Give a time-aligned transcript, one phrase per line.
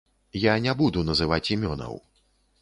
[0.43, 2.01] Я не буду называць імёнаў.